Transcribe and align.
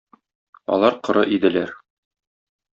Алар 0.77 0.97
коры 1.09 1.27
иделәр. 1.37 1.77